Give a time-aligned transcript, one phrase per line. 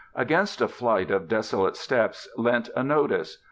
[0.15, 3.37] Against a flight of desolate steps leant a notice.